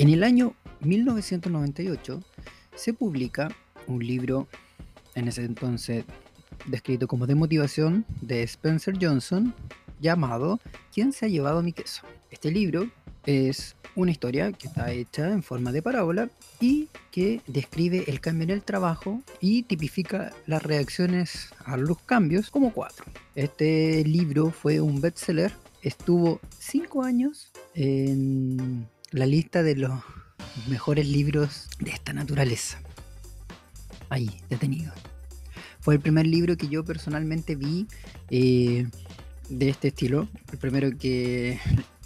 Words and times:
En 0.00 0.08
el 0.08 0.24
año 0.24 0.54
1998 0.80 2.22
se 2.74 2.94
publica 2.94 3.54
un 3.86 4.02
libro, 4.02 4.48
en 5.14 5.28
ese 5.28 5.44
entonces 5.44 6.06
descrito 6.64 7.06
como 7.06 7.26
de 7.26 7.34
motivación, 7.34 8.06
de 8.22 8.42
Spencer 8.44 8.94
Johnson, 8.98 9.54
llamado 10.00 10.58
¿Quién 10.90 11.12
se 11.12 11.26
ha 11.26 11.28
llevado 11.28 11.62
mi 11.62 11.74
queso? 11.74 12.06
Este 12.30 12.50
libro 12.50 12.88
es 13.26 13.76
una 13.94 14.10
historia 14.10 14.50
que 14.52 14.68
está 14.68 14.90
hecha 14.90 15.30
en 15.32 15.42
forma 15.42 15.70
de 15.70 15.82
parábola 15.82 16.30
y 16.62 16.88
que 17.10 17.42
describe 17.46 18.04
el 18.06 18.22
cambio 18.22 18.44
en 18.44 18.50
el 18.52 18.62
trabajo 18.62 19.20
y 19.38 19.64
tipifica 19.64 20.32
las 20.46 20.62
reacciones 20.62 21.50
a 21.66 21.76
los 21.76 22.00
cambios 22.00 22.50
como 22.50 22.72
cuatro. 22.72 23.04
Este 23.34 24.02
libro 24.04 24.50
fue 24.50 24.80
un 24.80 25.02
bestseller, 25.02 25.52
estuvo 25.82 26.40
cinco 26.58 27.02
años 27.02 27.52
en 27.74 28.88
la 29.10 29.26
lista 29.26 29.62
de 29.62 29.76
los 29.76 29.92
mejores 30.68 31.06
libros 31.06 31.68
de 31.78 31.90
esta 31.90 32.12
naturaleza. 32.12 32.80
Ahí, 34.08 34.30
detenido. 34.48 34.92
Fue 35.80 35.94
el 35.94 36.00
primer 36.00 36.26
libro 36.26 36.56
que 36.56 36.68
yo 36.68 36.84
personalmente 36.84 37.56
vi 37.56 37.86
eh, 38.30 38.86
de 39.48 39.68
este 39.68 39.88
estilo. 39.88 40.28
El 40.52 40.58
primero 40.58 40.90
que 40.98 41.58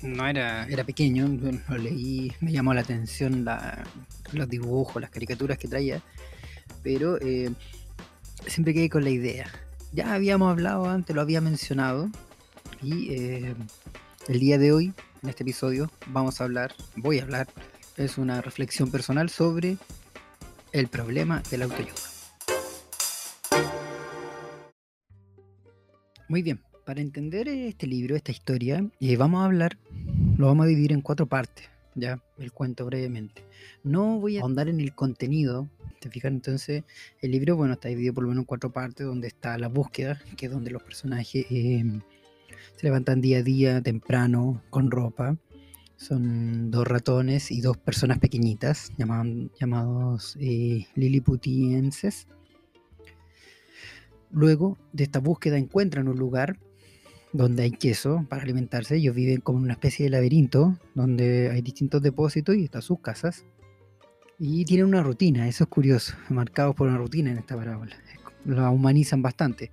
no 0.03 0.27
era, 0.27 0.67
era 0.67 0.85
pequeño, 0.85 1.29
lo 1.69 1.79
leí, 1.79 2.33
me 2.41 2.53
llamó 2.53 2.75
la 2.75 2.83
atención 2.83 3.45
los 4.33 4.49
dibujos, 4.49 5.01
las 5.01 5.11
caricaturas 5.11 5.59
que 5.59 5.69
traía, 5.69 6.03
pero 6.83 7.19
eh, 7.21 7.51
siempre 8.47 8.75
quedé 8.75 8.89
con 8.89 9.05
la 9.05 9.11
idea. 9.11 9.47
Ya 9.93 10.15
habíamos 10.15 10.51
hablado 10.51 10.89
antes, 10.89 11.15
lo 11.15 11.23
había 11.23 11.41
mencionado, 11.41 12.11
y 12.83 13.13
eh, 13.13 13.55
el 14.29 14.41
día 14.41 14.59
de 14.59 14.73
hoy, 14.73 14.93
en 15.25 15.31
este 15.31 15.43
episodio, 15.43 15.91
vamos 16.09 16.41
a 16.41 16.45
hablar, 16.45 16.75
voy 16.97 17.19
a 17.19 17.23
hablar, 17.23 17.49
es 17.97 18.19
una 18.19 18.43
reflexión 18.43 18.91
personal 18.91 19.31
sobre 19.31 19.79
el 20.73 20.89
problema 20.89 21.43
de 21.51 21.57
la 21.57 21.65
autoayuda. 21.65 21.95
Muy 26.29 26.43
bien, 26.43 26.61
para 26.85 27.01
entender 27.01 27.49
este 27.49 27.87
libro, 27.87 28.17
esta 28.17 28.33
historia, 28.33 28.87
eh, 29.01 29.17
vamos 29.17 29.41
a 29.41 29.47
hablar, 29.47 29.79
lo 30.37 30.47
vamos 30.47 30.65
a 30.65 30.69
dividir 30.69 30.93
en 30.93 31.01
cuatro 31.01 31.25
partes, 31.25 31.71
ya, 31.95 32.23
el 32.37 32.53
cuento 32.53 32.85
brevemente. 32.85 33.45
No 33.83 34.21
voy 34.21 34.37
a 34.37 34.43
ahondar 34.43 34.69
en 34.69 34.79
el 34.79 34.95
contenido, 34.95 35.71
¿te 36.01 36.11
fijas? 36.11 36.33
Entonces, 36.33 36.85
el 37.23 37.31
libro, 37.31 37.57
bueno, 37.57 37.73
está 37.73 37.89
dividido 37.89 38.13
por 38.13 38.25
lo 38.25 38.29
menos 38.29 38.43
en 38.43 38.47
cuatro 38.47 38.71
partes, 38.73 39.07
donde 39.07 39.29
está 39.29 39.57
la 39.57 39.69
búsqueda, 39.69 40.21
que 40.37 40.47
es 40.47 40.53
donde 40.53 40.71
los 40.71 40.83
personajes 40.83 41.47
em, 41.49 42.03
se 42.77 42.87
levantan 42.87 43.21
día 43.21 43.39
a 43.39 43.43
día, 43.43 43.81
temprano, 43.81 44.63
con 44.71 44.91
ropa. 44.91 45.37
Son 45.97 46.71
dos 46.71 46.87
ratones 46.87 47.51
y 47.51 47.61
dos 47.61 47.77
personas 47.77 48.19
pequeñitas, 48.19 48.93
llamados, 48.99 49.51
llamados 49.61 50.37
eh, 50.41 50.87
liliputienses. 50.95 52.27
Luego 54.31 54.77
de 54.93 55.05
esta 55.05 55.21
búsqueda 55.21 55.57
encuentran 55.57 56.09
un 56.09 56.19
lugar 56.19 56.59
donde 57.33 57.65
hay 57.65 57.71
queso 57.71 58.27
para 58.29 58.43
alimentarse. 58.43 58.97
Ellos 58.97 59.15
viven 59.15 59.41
como 59.41 59.59
en 59.59 59.65
una 59.65 59.75
especie 59.75 60.05
de 60.05 60.11
laberinto 60.11 60.79
donde 60.95 61.51
hay 61.51 61.63
distintos 61.63 62.03
depósitos 62.03 62.57
y 62.57 62.65
están 62.65 62.83
sus 62.83 63.01
casas. 63.01 63.45
Y 64.39 64.65
tienen 64.65 64.87
una 64.87 65.03
rutina, 65.03 65.47
eso 65.49 65.65
es 65.65 65.71
curioso, 65.71 66.15
marcados 66.29 66.75
por 66.75 66.89
una 66.89 66.99
rutina 66.99 67.31
en 67.31 67.39
esta 67.39 67.57
parábola. 67.57 67.97
La 68.45 68.71
humanizan 68.71 69.23
bastante. 69.23 69.73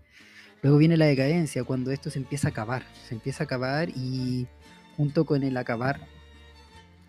Luego 0.61 0.77
viene 0.77 0.97
la 0.97 1.05
decadencia, 1.05 1.63
cuando 1.63 1.91
esto 1.91 2.09
se 2.09 2.19
empieza 2.19 2.47
a 2.47 2.51
acabar. 2.51 2.83
Se 3.07 3.15
empieza 3.15 3.43
a 3.43 3.45
acabar 3.45 3.89
y 3.89 4.47
junto 4.95 5.25
con 5.25 5.43
el 5.43 5.57
acabar 5.57 5.99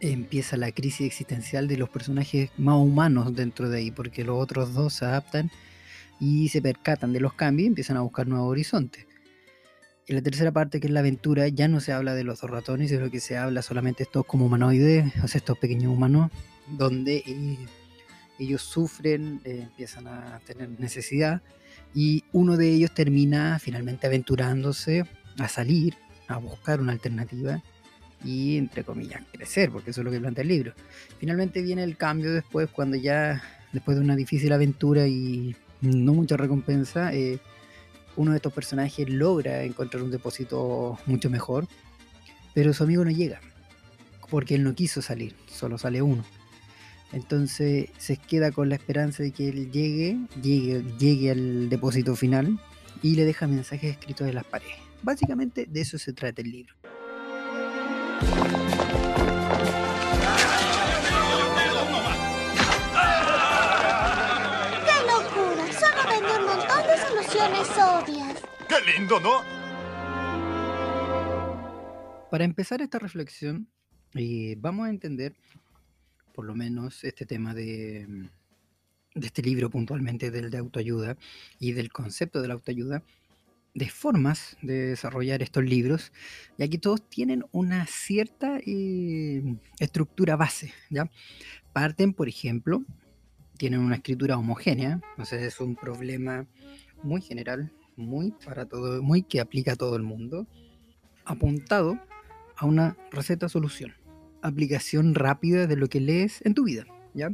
empieza 0.01 0.57
la 0.57 0.73
crisis 0.73 1.07
existencial 1.07 1.69
de 1.69 1.77
los 1.77 1.89
personajes 1.89 2.51
más 2.59 2.77
humanos 2.77 3.35
dentro 3.37 3.69
de 3.69 3.79
ahí, 3.79 3.91
porque 3.91 4.25
los 4.25 4.43
otros 4.43 4.75
dos 4.75 4.95
se 4.95 5.05
adaptan 5.05 5.51
y 6.19 6.49
se 6.49 6.63
percatan 6.63 7.13
de 7.13 7.21
los 7.21 7.35
cambios 7.35 7.67
y 7.67 7.69
empiezan 7.69 7.97
a 7.97 8.01
buscar 8.01 8.27
nuevos 8.27 8.51
horizontes. 8.51 9.07
En 10.09 10.17
la 10.17 10.23
tercera 10.23 10.51
parte, 10.51 10.81
que 10.81 10.89
es 10.89 10.93
la 10.93 11.01
aventura, 11.01 11.47
ya 11.49 11.69
no 11.69 11.81
se 11.81 11.93
habla 11.93 12.15
de 12.15 12.25
los 12.25 12.41
dos 12.41 12.51
ratones, 12.51 12.91
sino 12.91 13.11
que 13.11 13.21
se 13.21 13.37
habla 13.37 13.63
solamente 13.63 14.03
estos 14.03 14.27
como 14.27 14.47
humanoides, 14.47 15.13
o 15.23 15.29
sea, 15.29 15.39
estos 15.39 15.59
pequeños 15.59 15.93
humanos, 15.93 16.31
donde 16.67 17.23
eh, 17.25 17.59
ellos 18.39 18.63
sufren, 18.63 19.41
eh, 19.45 19.61
empiezan 19.63 20.09
a 20.09 20.41
tener 20.45 20.69
necesidad, 20.81 21.43
y 21.95 22.25
uno 22.33 22.57
de 22.57 22.71
ellos 22.71 22.93
termina 22.93 23.59
finalmente 23.59 24.07
aventurándose 24.07 25.05
a 25.39 25.49
salir, 25.49 25.95
a 26.29 26.39
buscar 26.39 26.81
una 26.81 26.93
alternativa 26.93 27.63
y, 28.25 28.57
entre 28.57 28.85
comillas, 28.85 29.23
crecer, 29.33 29.71
porque 29.71 29.91
eso 29.91 30.01
es 30.01 30.05
lo 30.05 30.11
que 30.11 30.21
plantea 30.21 30.43
el 30.43 30.49
libro. 30.49 30.75
Finalmente 31.19 31.63
viene 31.63 31.83
el 31.83 31.97
cambio 31.97 32.33
después, 32.33 32.71
cuando 32.71 32.97
ya, 32.97 33.43
después 33.73 33.97
de 33.97 34.05
una 34.05 34.17
difícil 34.17 34.53
aventura 34.53 35.07
y 35.07 35.57
no 35.81 36.15
mucha 36.15 36.37
recompensa, 36.37 37.13
eh, 37.13 37.39
uno 38.17 38.33
de 38.33 38.37
estos 38.37 38.53
personajes 38.53 39.09
logra 39.09 39.65
encontrar 39.65 40.03
un 40.03 40.11
depósito 40.11 40.99
mucho 41.07 41.31
mejor, 41.31 41.67
pero 42.55 42.73
su 42.73 42.85
amigo 42.85 43.05
no 43.05 43.11
llega, 43.11 43.41
porque 44.31 44.55
él 44.55 44.63
no 44.63 44.75
quiso 44.75 45.03
salir, 45.03 45.35
solo 45.47 45.79
sale 45.79 46.03
uno. 46.03 46.25
Entonces 47.13 47.91
se 47.99 48.17
queda 48.17 48.53
con 48.53 48.69
la 48.69 48.77
esperanza 48.77 49.23
de 49.23 49.33
que 49.33 49.49
él 49.49 49.71
llegue, 49.71 50.19
llegue, 50.43 50.83
llegue 50.99 51.31
al 51.31 51.69
depósito 51.69 52.17
final 52.17 52.59
y 53.03 53.15
le 53.15 53.25
deja 53.25 53.47
mensajes 53.47 53.93
escritos 53.93 54.29
en 54.29 54.35
las 54.35 54.45
paredes. 54.45 54.79
Básicamente 55.03 55.67
de 55.67 55.81
eso 55.81 55.99
se 55.99 56.13
trata 56.13 56.43
el 56.43 56.51
libro. 56.51 56.75
obvias. 67.79 68.43
¡Qué 68.69 68.93
lindo, 68.93 69.21
¿no? 69.21 69.43
Para 72.31 72.45
empezar 72.45 72.81
esta 72.81 72.99
reflexión, 72.99 73.69
eh, 74.15 74.57
vamos 74.59 74.87
a 74.87 74.91
entender, 74.91 75.35
por 76.33 76.45
lo 76.45 76.55
menos, 76.55 77.05
este 77.05 77.27
tema 77.27 77.55
de, 77.55 78.07
de 79.15 79.27
este 79.27 79.43
libro 79.43 79.71
puntualmente, 79.71 80.31
del 80.31 80.51
de 80.51 80.59
autoayuda 80.59 81.17
y 81.59 81.73
del 81.73 81.91
concepto 81.93 82.41
de 82.41 82.49
la 82.49 82.55
autoayuda, 82.55 83.03
de 83.75 83.89
formas 83.89 84.57
de 84.61 84.89
desarrollar 84.89 85.43
estos 85.43 85.65
libros, 85.65 86.13
ya 86.59 86.69
que 86.69 86.79
todos 86.79 87.09
tienen 87.09 87.45
una 87.53 87.87
cierta 87.87 88.59
eh, 88.67 89.43
estructura 89.79 90.37
base, 90.37 90.73
¿ya? 90.91 91.11
Parten, 91.73 92.13
por 92.13 92.29
ejemplo, 92.29 92.85
tienen 93.57 93.81
una 93.81 93.97
escritura 93.97 94.37
homogénea, 94.37 95.01
entonces 95.11 95.43
es 95.43 95.61
un 95.61 95.75
problema 95.75 96.47
muy 97.03 97.23
general, 97.23 97.73
muy 97.97 98.33
para 98.45 98.67
todo, 98.67 99.03
muy 99.03 99.23
que 99.23 99.41
aplica 99.41 99.73
a 99.73 99.77
todo 99.77 99.97
el 99.97 100.03
mundo, 100.03 100.47
apuntado 101.25 101.99
a 102.57 102.67
una 102.67 102.97
receta 103.11 103.49
solución, 103.49 103.95
aplicación 104.43 105.15
rápida 105.15 105.67
de 105.67 105.77
lo 105.77 105.89
que 105.89 106.01
lees 106.01 106.45
en 106.45 106.55
tu 106.55 106.65
vida, 106.65 106.85
¿ya? 107.15 107.31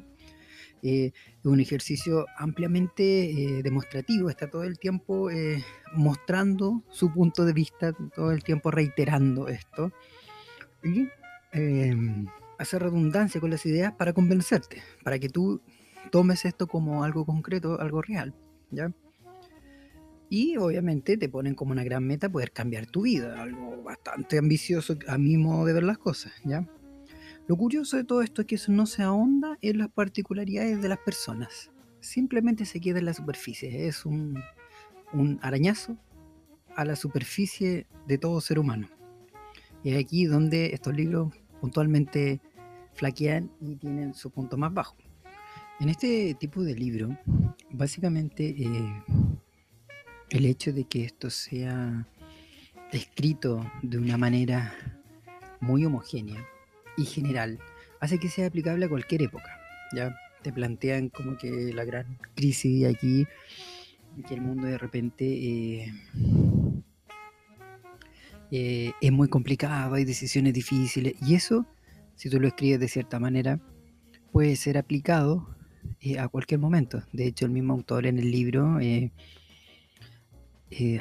Eh, 0.82 1.12
es 1.40 1.44
un 1.44 1.60
ejercicio 1.60 2.26
ampliamente 2.36 3.30
eh, 3.30 3.62
demostrativo, 3.62 4.30
está 4.30 4.48
todo 4.48 4.62
el 4.64 4.78
tiempo 4.78 5.30
eh, 5.30 5.64
mostrando 5.94 6.84
su 6.88 7.12
punto 7.12 7.44
de 7.44 7.52
vista, 7.52 7.92
todo 8.14 8.30
el 8.30 8.44
tiempo 8.44 8.70
reiterando 8.70 9.48
esto 9.48 9.92
y 10.84 11.08
em, 11.52 12.26
hace 12.58 12.78
redundancia 12.78 13.40
con 13.40 13.50
las 13.50 13.66
ideas 13.66 13.92
para 13.94 14.12
convencerte, 14.12 14.82
para 15.02 15.18
que 15.18 15.28
tú 15.28 15.60
tomes 16.10 16.44
esto 16.44 16.68
como 16.68 17.02
algo 17.02 17.24
concreto, 17.24 17.80
algo 17.80 18.00
real, 18.00 18.34
¿ya? 18.70 18.92
Y 20.30 20.58
obviamente 20.58 21.16
te 21.16 21.28
ponen 21.28 21.54
como 21.54 21.72
una 21.72 21.82
gran 21.82 22.06
meta 22.06 22.28
poder 22.28 22.52
cambiar 22.52 22.86
tu 22.86 23.02
vida, 23.02 23.42
algo 23.42 23.82
bastante 23.82 24.38
ambicioso 24.38 24.96
a 25.08 25.16
mi 25.16 25.38
modo 25.38 25.64
de 25.64 25.72
ver 25.72 25.84
las 25.84 25.98
cosas, 25.98 26.32
¿ya? 26.44 26.68
Lo 27.48 27.56
curioso 27.56 27.96
de 27.96 28.04
todo 28.04 28.20
esto 28.20 28.42
es 28.42 28.46
que 28.46 28.56
eso 28.56 28.72
no 28.72 28.84
se 28.84 29.02
ahonda 29.02 29.56
en 29.62 29.78
las 29.78 29.88
particularidades 29.88 30.82
de 30.82 30.88
las 30.90 30.98
personas, 30.98 31.70
simplemente 31.98 32.66
se 32.66 32.78
queda 32.78 32.98
en 32.98 33.06
la 33.06 33.14
superficie, 33.14 33.88
es 33.88 34.04
un, 34.04 34.38
arañazo 35.40 35.96
a 36.76 36.84
la 36.84 36.94
superficie 36.94 37.86
de 38.06 38.18
todo 38.18 38.42
ser 38.42 38.58
humano. 38.58 38.90
Y 39.82 39.92
es 39.92 39.98
aquí 39.98 40.26
donde 40.26 40.74
estos 40.74 40.94
libros 40.94 41.32
puntualmente 41.62 42.42
flaquean 42.92 43.50
y 43.62 43.76
tienen 43.76 44.12
su 44.12 44.30
punto 44.30 44.58
más 44.58 44.74
bajo. 44.74 44.98
En 45.80 45.88
este 45.88 46.34
tipo 46.34 46.62
de 46.62 46.74
libro, 46.74 47.16
básicamente 47.70 48.50
eh, 48.58 49.02
el 50.28 50.44
hecho 50.44 50.74
de 50.74 50.84
que 50.84 51.06
esto 51.06 51.30
sea 51.30 52.06
escrito 52.92 53.64
de 53.82 53.96
una 53.96 54.18
manera 54.18 54.74
muy 55.60 55.86
homogénea 55.86 56.46
y 56.98 57.04
general 57.04 57.58
hace 58.00 58.18
que 58.18 58.28
sea 58.28 58.46
aplicable 58.46 58.84
a 58.84 58.88
cualquier 58.88 59.22
época. 59.22 59.58
Ya 59.94 60.14
te 60.42 60.52
plantean 60.52 61.08
como 61.08 61.36
que 61.36 61.72
la 61.72 61.84
gran 61.84 62.18
crisis 62.34 62.80
de 62.80 62.88
aquí, 62.88 63.26
que 64.26 64.34
el 64.34 64.40
mundo 64.40 64.66
de 64.66 64.78
repente 64.78 65.24
eh, 65.24 65.92
eh, 68.50 68.92
es 69.00 69.12
muy 69.12 69.28
complicado, 69.28 69.94
hay 69.94 70.04
decisiones 70.04 70.52
difíciles 70.54 71.14
y 71.22 71.34
eso 71.34 71.66
si 72.16 72.28
tú 72.30 72.40
lo 72.40 72.48
escribes 72.48 72.80
de 72.80 72.88
cierta 72.88 73.20
manera, 73.20 73.60
puede 74.32 74.56
ser 74.56 74.76
aplicado 74.76 75.54
eh, 76.00 76.18
a 76.18 76.26
cualquier 76.26 76.58
momento. 76.58 77.04
De 77.12 77.26
hecho, 77.26 77.44
el 77.44 77.52
mismo 77.52 77.74
autor 77.74 78.06
en 78.06 78.18
el 78.18 78.32
libro 78.32 78.80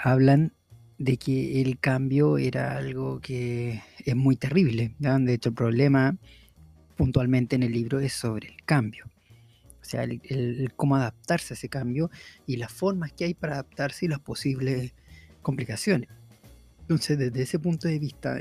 hablan 0.04 0.54
de 0.98 1.18
que 1.18 1.62
el 1.62 1.80
cambio 1.80 2.38
era 2.38 2.76
algo 2.76 3.20
que 3.20 3.82
es 4.04 4.16
muy 4.16 4.36
terrible. 4.36 4.96
De 5.00 5.34
hecho, 5.34 5.50
el 5.50 5.56
problema 5.56 6.18
puntualmente 6.96 7.56
en 7.56 7.64
el 7.64 7.72
libro 7.72 8.00
es 8.00 8.14
sobre 8.14 8.50
el 8.50 8.64
cambio. 8.66 9.06
O 9.82 9.86
sea, 9.90 10.04
el, 10.04 10.72
cómo 10.76 10.96
adaptarse 10.96 11.54
a 11.54 11.56
ese 11.56 11.70
cambio 11.70 12.10
y 12.46 12.58
las 12.58 12.72
formas 12.72 13.14
que 13.14 13.26
hay 13.26 13.34
para 13.34 13.54
adaptarse 13.54 14.06
y 14.06 14.10
las 14.10 14.20
posibles 14.20 14.94
complicaciones. 15.42 16.10
Entonces, 16.82 17.18
desde 17.18 17.42
ese 17.42 17.60
punto 17.60 17.88
de 17.88 18.00
vista, 18.00 18.38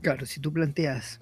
claro, 0.00 0.26
si 0.26 0.40
tú 0.40 0.52
planteas 0.52 1.20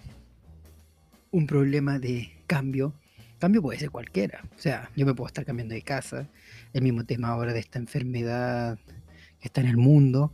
un 1.31 1.47
problema 1.47 1.99
de 1.99 2.31
cambio, 2.47 2.95
cambio 3.39 3.63
puede 3.63 3.79
ser 3.79 3.91
cualquiera. 3.91 4.45
O 4.57 4.61
sea, 4.61 4.91
yo 4.97 5.07
me 5.07 5.15
puedo 5.15 5.29
estar 5.29 5.45
cambiando 5.45 5.75
de 5.75 5.83
casa, 5.83 6.29
el 6.73 6.83
mismo 6.83 7.05
tema 7.05 7.29
ahora 7.29 7.53
de 7.53 7.61
esta 7.61 7.79
enfermedad 7.79 8.79
está 9.47 9.61
en 9.61 9.69
el 9.69 9.77
mundo, 9.77 10.33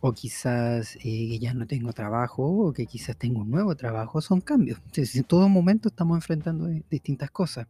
o 0.00 0.12
quizás 0.12 0.96
eh, 1.04 1.38
ya 1.38 1.54
no 1.54 1.66
tengo 1.66 1.92
trabajo, 1.92 2.44
o 2.44 2.72
que 2.72 2.86
quizás 2.86 3.16
tengo 3.16 3.40
un 3.40 3.50
nuevo 3.50 3.74
trabajo, 3.76 4.20
son 4.20 4.40
cambios. 4.40 4.78
Entonces, 4.78 5.16
en 5.16 5.24
todo 5.24 5.48
momento 5.48 5.88
estamos 5.88 6.16
enfrentando 6.16 6.66
distintas 6.90 7.30
cosas. 7.30 7.66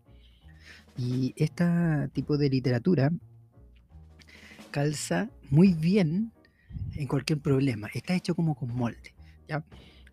Y 0.96 1.32
este 1.36 1.64
tipo 2.12 2.36
de 2.36 2.50
literatura 2.50 3.12
calza 4.70 5.30
muy 5.50 5.72
bien 5.72 6.32
en 6.94 7.06
cualquier 7.06 7.38
problema. 7.40 7.88
Está 7.94 8.14
hecho 8.14 8.34
como 8.34 8.54
con 8.54 8.75
molde. 8.75 9.14
¿ya? 9.48 9.64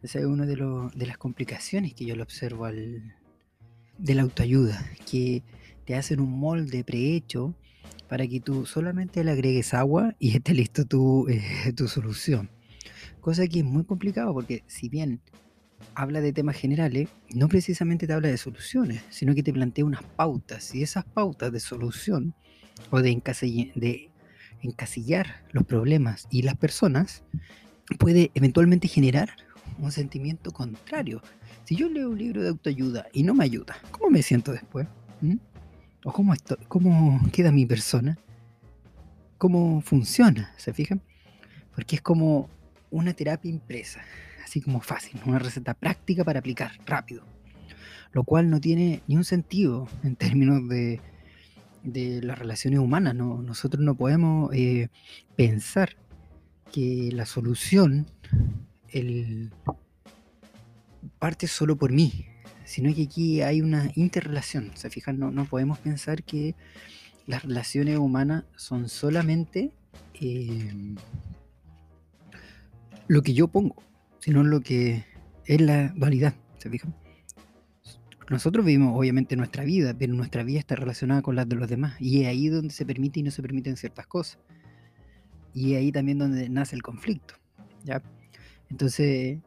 Esa 0.01 0.19
es 0.19 0.25
una 0.25 0.45
de, 0.45 0.55
de 0.55 1.05
las 1.07 1.17
complicaciones 1.17 1.93
que 1.95 2.05
yo 2.05 2.15
le 2.15 2.21
observo 2.21 2.65
al, 2.65 3.15
de 3.97 4.15
la 4.15 4.21
autoayuda, 4.21 4.85
que 5.09 5.43
te 5.85 5.95
hacen 5.95 6.19
un 6.19 6.37
molde 6.37 6.83
prehecho 6.83 7.55
para 8.07 8.27
que 8.27 8.39
tú 8.39 8.65
solamente 8.65 9.23
le 9.23 9.31
agregues 9.31 9.73
agua 9.73 10.15
y 10.19 10.31
esté 10.35 10.53
listo 10.53 10.85
tu, 10.85 11.27
eh, 11.29 11.73
tu 11.75 11.87
solución. 11.87 12.49
Cosa 13.21 13.47
que 13.47 13.59
es 13.59 13.65
muy 13.65 13.83
complicado 13.83 14.33
porque 14.33 14.63
si 14.67 14.89
bien 14.89 15.21
habla 15.93 16.21
de 16.21 16.33
temas 16.33 16.55
generales, 16.55 17.09
no 17.33 17.47
precisamente 17.47 18.07
te 18.07 18.13
habla 18.13 18.27
de 18.29 18.37
soluciones, 18.37 19.01
sino 19.09 19.33
que 19.33 19.43
te 19.43 19.53
plantea 19.53 19.85
unas 19.85 20.03
pautas 20.03 20.73
y 20.75 20.83
esas 20.83 21.05
pautas 21.05 21.51
de 21.51 21.59
solución 21.59 22.33
o 22.89 23.01
de, 23.01 23.11
encasillar 24.61 25.43
los 25.51 25.63
problemas 25.63 26.27
y 26.31 26.41
las 26.41 26.55
personas 26.55 27.23
puede 27.99 28.31
eventualmente 28.33 28.87
generar 28.87 29.29
un 29.77 29.91
sentimiento 29.91 30.51
contrario. 30.51 31.21
Si 31.65 31.75
yo 31.75 31.89
leo 31.89 32.09
un 32.09 32.17
libro 32.17 32.41
de 32.41 32.49
autoayuda 32.49 33.07
y 33.13 33.23
no 33.23 33.33
me 33.33 33.43
ayuda, 33.43 33.77
¿cómo 33.91 34.09
me 34.09 34.23
siento 34.23 34.51
después? 34.51 34.87
¿Mm? 35.21 35.35
¿O 36.05 36.13
cómo, 36.13 36.35
cómo 36.67 37.19
queda 37.31 37.51
mi 37.51 37.65
persona? 37.65 38.15
¿Cómo 39.39 39.81
funciona? 39.81 40.53
¿Se 40.55 40.71
fijan? 40.71 41.01
Porque 41.73 41.95
es 41.95 42.01
como 42.03 42.47
una 42.91 43.13
terapia 43.13 43.49
impresa, 43.49 44.01
así 44.43 44.61
como 44.61 44.81
fácil, 44.81 45.19
una 45.25 45.39
receta 45.39 45.73
práctica 45.73 46.23
para 46.23 46.39
aplicar 46.39 46.73
rápido, 46.85 47.25
lo 48.11 48.23
cual 48.23 48.51
no 48.51 48.61
tiene 48.61 49.01
ni 49.07 49.17
un 49.17 49.23
sentido 49.23 49.87
en 50.03 50.15
términos 50.15 50.69
de, 50.69 51.01
de 51.81 52.21
las 52.21 52.37
relaciones 52.37 52.79
humanas. 52.79 53.15
No, 53.15 53.41
nosotros 53.41 53.83
no 53.83 53.95
podemos 53.95 54.53
eh, 54.53 54.89
pensar 55.35 55.97
que 56.71 57.09
la 57.13 57.25
solución 57.25 58.05
el 58.89 59.51
parte 61.17 61.47
solo 61.47 61.75
por 61.77 61.91
mí, 61.91 62.27
sino 62.65 62.93
que 62.93 63.03
aquí 63.03 63.41
hay 63.41 63.61
una 63.61 63.91
interrelación. 63.95 64.71
¿Se 64.75 64.89
fijan? 64.89 65.19
No, 65.19 65.31
no 65.31 65.45
podemos 65.45 65.79
pensar 65.79 66.23
que 66.23 66.55
las 67.27 67.43
relaciones 67.43 67.97
humanas 67.97 68.43
son 68.55 68.89
solamente 68.89 69.71
em, 70.15 70.95
lo 73.07 73.21
que 73.21 73.33
yo 73.33 73.47
pongo, 73.47 73.75
sino 74.19 74.43
lo 74.43 74.61
que 74.61 75.05
es 75.45 75.61
la 75.61 75.89
dualidad. 75.89 76.33
¿Se 76.57 76.69
fijan? 76.69 76.93
Nosotros 78.29 78.65
vivimos 78.65 78.97
obviamente 78.97 79.35
nuestra 79.35 79.63
vida, 79.63 79.93
pero 79.97 80.13
nuestra 80.13 80.43
vida 80.43 80.57
está 80.57 80.75
relacionada 80.75 81.21
con 81.21 81.35
la 81.35 81.45
de 81.45 81.55
los 81.55 81.69
demás. 81.69 81.95
Y 81.99 82.23
es 82.23 82.27
ahí 82.27 82.47
donde 82.47 82.73
se 82.73 82.85
permite 82.85 83.19
y 83.19 83.23
no 83.23 83.29
se 83.29 83.43
permiten 83.43 83.77
ciertas 83.77 84.07
cosas. 84.07 84.39
Y 85.53 85.73
es 85.73 85.79
ahí 85.79 85.91
también 85.91 86.17
donde 86.17 86.49
nace 86.49 86.75
el 86.75 86.81
conflicto. 86.81 87.35
¿ya? 87.83 88.01
Entonces, 88.71 89.37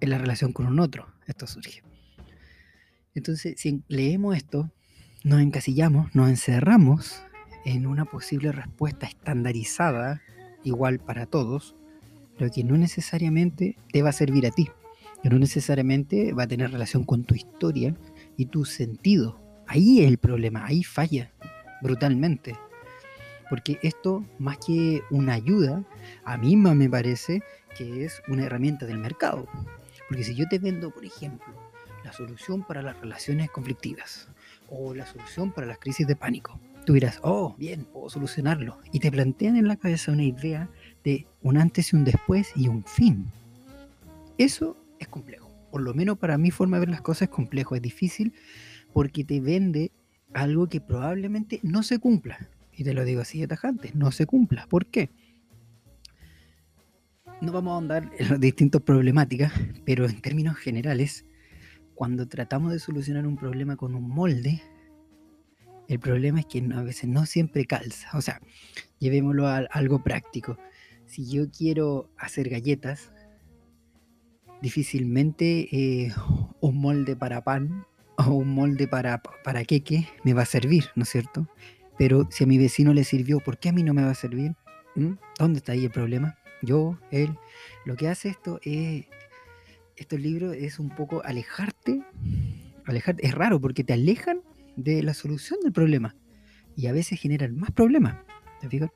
en 0.00 0.10
la 0.10 0.16
relación 0.16 0.52
con 0.52 0.66
un 0.66 0.80
otro, 0.80 1.06
esto 1.26 1.46
surge. 1.46 1.82
Entonces, 3.14 3.54
si 3.58 3.82
leemos 3.88 4.36
esto, 4.36 4.70
nos 5.24 5.40
encasillamos, 5.40 6.14
nos 6.14 6.28
encerramos 6.30 7.22
en 7.64 7.86
una 7.86 8.04
posible 8.04 8.52
respuesta 8.52 9.06
estandarizada, 9.06 10.22
igual 10.64 10.98
para 10.98 11.26
todos, 11.26 11.76
pero 12.38 12.50
que 12.50 12.64
no 12.64 12.76
necesariamente 12.76 13.76
te 13.92 14.02
va 14.02 14.08
a 14.08 14.12
servir 14.12 14.46
a 14.46 14.50
ti, 14.50 14.68
que 15.22 15.28
no 15.28 15.38
necesariamente 15.38 16.32
va 16.32 16.44
a 16.44 16.48
tener 16.48 16.72
relación 16.72 17.04
con 17.04 17.24
tu 17.24 17.34
historia 17.34 17.94
y 18.36 18.46
tu 18.46 18.64
sentido. 18.64 19.40
Ahí 19.66 20.00
es 20.00 20.08
el 20.08 20.18
problema, 20.18 20.64
ahí 20.64 20.82
falla 20.82 21.32
brutalmente. 21.82 22.56
Porque 23.50 23.78
esto, 23.82 24.24
más 24.38 24.56
que 24.58 25.02
una 25.10 25.34
ayuda, 25.34 25.84
a 26.24 26.38
mí 26.38 26.56
me 26.56 26.88
parece 26.88 27.42
que 27.76 28.04
es 28.04 28.22
una 28.26 28.44
herramienta 28.44 28.86
del 28.86 28.98
mercado. 28.98 29.46
Porque 30.08 30.24
si 30.24 30.34
yo 30.34 30.48
te 30.48 30.58
vendo, 30.58 30.90
por 30.90 31.04
ejemplo, 31.04 31.54
la 32.04 32.12
solución 32.12 32.62
para 32.62 32.82
las 32.82 33.00
relaciones 33.00 33.50
conflictivas 33.50 34.28
o 34.68 34.94
la 34.94 35.06
solución 35.06 35.52
para 35.52 35.66
las 35.66 35.78
crisis 35.78 36.06
de 36.06 36.16
pánico, 36.16 36.58
tú 36.84 36.94
dirás, 36.94 37.20
oh, 37.22 37.54
bien, 37.58 37.84
puedo 37.84 38.08
solucionarlo. 38.08 38.78
Y 38.92 39.00
te 39.00 39.10
plantean 39.10 39.56
en 39.56 39.68
la 39.68 39.76
cabeza 39.76 40.12
una 40.12 40.24
idea 40.24 40.68
de 41.04 41.26
un 41.42 41.56
antes 41.58 41.92
y 41.92 41.96
un 41.96 42.04
después 42.04 42.52
y 42.56 42.68
un 42.68 42.84
fin. 42.84 43.26
Eso 44.38 44.76
es 44.98 45.08
complejo. 45.08 45.50
Por 45.70 45.82
lo 45.82 45.94
menos 45.94 46.18
para 46.18 46.38
mi 46.38 46.50
forma 46.50 46.76
de 46.76 46.80
ver 46.80 46.90
las 46.90 47.02
cosas 47.02 47.22
es 47.22 47.28
complejo, 47.30 47.76
es 47.76 47.82
difícil 47.82 48.32
porque 48.92 49.24
te 49.24 49.40
vende 49.40 49.92
algo 50.34 50.68
que 50.68 50.80
probablemente 50.80 51.60
no 51.62 51.82
se 51.82 51.98
cumpla 51.98 52.48
y 52.72 52.84
te 52.84 52.94
lo 52.94 53.04
digo 53.04 53.20
así 53.20 53.40
de 53.40 53.48
tajante, 53.48 53.90
no 53.94 54.10
se 54.10 54.26
cumpla. 54.26 54.66
¿Por 54.68 54.86
qué? 54.86 55.10
No 57.40 57.52
vamos 57.52 57.72
a 57.72 57.74
ahondar 57.74 58.10
en 58.18 58.28
las 58.28 58.40
distintas 58.40 58.82
problemáticas, 58.82 59.52
pero 59.84 60.06
en 60.06 60.20
términos 60.20 60.56
generales, 60.56 61.24
cuando 62.02 62.26
tratamos 62.26 62.72
de 62.72 62.80
solucionar 62.80 63.28
un 63.28 63.36
problema 63.36 63.76
con 63.76 63.94
un 63.94 64.08
molde, 64.08 64.60
el 65.86 66.00
problema 66.00 66.40
es 66.40 66.46
que 66.46 66.58
a 66.74 66.82
veces 66.82 67.08
no 67.08 67.26
siempre 67.26 67.64
calza. 67.64 68.08
O 68.18 68.20
sea, 68.20 68.40
llevémoslo 68.98 69.46
a 69.46 69.58
algo 69.70 70.02
práctico. 70.02 70.58
Si 71.06 71.30
yo 71.30 71.48
quiero 71.56 72.10
hacer 72.18 72.48
galletas, 72.48 73.12
difícilmente 74.60 75.68
eh, 75.70 76.12
un 76.60 76.80
molde 76.80 77.14
para 77.14 77.44
pan 77.44 77.86
o 78.16 78.32
un 78.32 78.52
molde 78.52 78.88
para, 78.88 79.22
para 79.44 79.62
queque 79.62 80.08
me 80.24 80.34
va 80.34 80.42
a 80.42 80.46
servir, 80.46 80.86
¿no 80.96 81.04
es 81.04 81.08
cierto? 81.08 81.46
Pero 81.98 82.26
si 82.32 82.42
a 82.42 82.48
mi 82.48 82.58
vecino 82.58 82.92
le 82.92 83.04
sirvió, 83.04 83.38
¿por 83.38 83.58
qué 83.58 83.68
a 83.68 83.72
mí 83.72 83.84
no 83.84 83.94
me 83.94 84.02
va 84.02 84.10
a 84.10 84.16
servir? 84.16 84.56
¿Mm? 84.96 85.12
¿Dónde 85.38 85.58
está 85.58 85.70
ahí 85.70 85.84
el 85.84 85.92
problema? 85.92 86.36
Yo, 86.62 86.98
él. 87.12 87.38
Lo 87.84 87.94
que 87.94 88.08
hace 88.08 88.28
esto 88.28 88.58
es, 88.64 89.06
estos 90.02 90.20
libros 90.20 90.54
es 90.56 90.78
un 90.78 90.90
poco 90.90 91.22
alejarte, 91.24 92.02
alejarte, 92.84 93.26
es 93.26 93.34
raro 93.34 93.60
porque 93.60 93.84
te 93.84 93.92
alejan 93.92 94.40
de 94.76 95.02
la 95.02 95.14
solución 95.14 95.60
del 95.62 95.72
problema 95.72 96.16
y 96.76 96.86
a 96.86 96.92
veces 96.92 97.20
generan 97.20 97.56
más 97.56 97.70
problemas. 97.70 98.16
¿Te 98.60 98.68
fijas? 98.68 98.90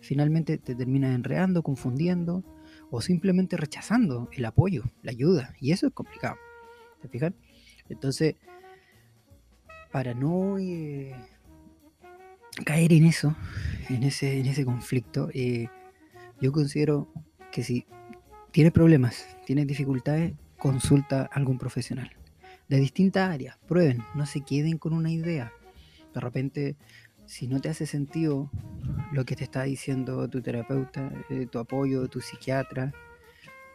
Finalmente 0.00 0.58
te 0.58 0.74
terminas 0.74 1.14
enredando, 1.14 1.62
confundiendo 1.62 2.44
o 2.90 3.00
simplemente 3.00 3.56
rechazando 3.56 4.28
el 4.32 4.44
apoyo, 4.44 4.84
la 5.02 5.12
ayuda 5.12 5.54
y 5.60 5.72
eso 5.72 5.86
es 5.86 5.92
complicado. 5.92 6.36
¿Te 7.00 7.08
fijas? 7.08 7.32
Entonces, 7.88 8.34
para 9.92 10.14
no 10.14 10.58
eh, 10.58 11.14
caer 12.64 12.92
en 12.92 13.06
eso, 13.06 13.36
en 13.88 14.02
ese, 14.02 14.40
en 14.40 14.46
ese 14.46 14.64
conflicto, 14.64 15.28
eh, 15.34 15.68
yo 16.40 16.50
considero 16.50 17.12
que 17.52 17.62
si 17.62 17.86
tienes 18.52 18.72
problemas, 18.72 19.26
tienes 19.46 19.66
dificultades, 19.66 20.34
consulta 20.58 21.22
a 21.22 21.36
algún 21.36 21.58
profesional 21.58 22.10
de 22.68 22.78
distintas 22.78 23.28
áreas, 23.28 23.58
prueben, 23.66 24.02
no 24.14 24.24
se 24.24 24.40
queden 24.42 24.78
con 24.78 24.92
una 24.92 25.10
idea. 25.10 25.52
De 26.14 26.20
repente, 26.20 26.76
si 27.26 27.48
no 27.48 27.60
te 27.60 27.68
hace 27.68 27.86
sentido 27.86 28.50
lo 29.12 29.24
que 29.24 29.36
te 29.36 29.44
está 29.44 29.64
diciendo 29.64 30.28
tu 30.28 30.40
terapeuta, 30.40 31.12
eh, 31.28 31.46
tu 31.50 31.58
apoyo, 31.58 32.08
tu 32.08 32.20
psiquiatra, 32.20 32.92